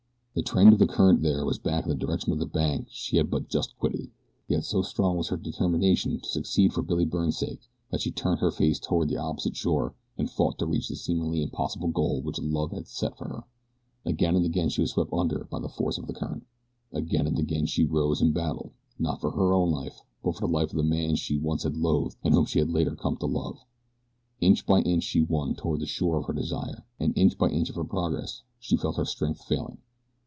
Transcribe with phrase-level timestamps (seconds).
[0.33, 3.17] The trend of the current there was back in the direction of the bank she
[3.17, 4.09] had but just quitted,
[4.47, 8.39] yet so strong was her determination to succeed for Billy Byrne's sake that she turned
[8.39, 12.39] her face toward the opposite shore and fought to reach the seemingly impossible goal which
[12.39, 13.43] love had set for her.
[14.05, 16.45] Again and again she was swept under by the force of the current.
[16.93, 20.53] Again and again she rose and battled, not for her own life; but for the
[20.53, 23.25] life of the man she once had loathed and whom she later had come to
[23.25, 23.65] love.
[24.39, 27.69] Inch by inch she won toward the shore of her desire, and inch by inch
[27.69, 29.79] of her progress she felt her strength failing.